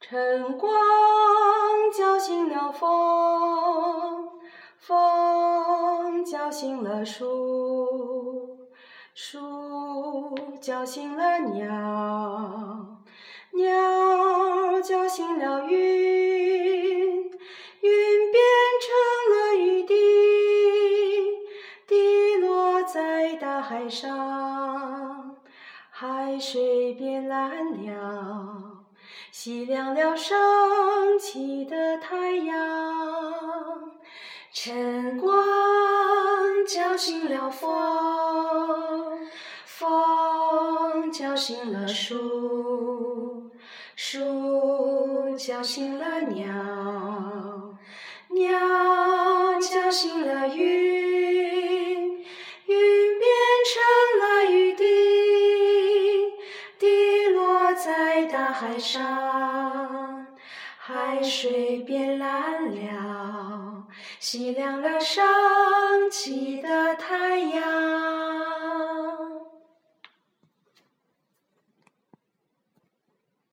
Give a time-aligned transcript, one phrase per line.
[0.00, 0.70] 晨光
[1.92, 4.30] 叫醒了风，
[4.78, 8.56] 风叫醒了树，
[9.12, 12.86] 树叫醒了鸟，
[13.52, 15.76] 鸟叫醒了云，
[17.80, 18.40] 云变
[18.80, 18.94] 成
[19.34, 19.94] 了雨滴，
[21.86, 25.36] 滴落在大海上，
[25.90, 28.84] 海水变蓝了。
[29.32, 32.56] 熄亮了升起的太阳，
[34.52, 35.36] 晨光
[36.66, 39.28] 叫醒了风，
[39.64, 43.50] 风叫醒了树，
[43.94, 46.48] 树叫醒了鸟，
[48.30, 50.97] 鸟叫醒了云，
[57.84, 60.26] 在大海上，
[60.78, 63.84] 海水变蓝了，
[64.18, 65.24] 洗亮了升
[66.10, 67.27] 起的太阳。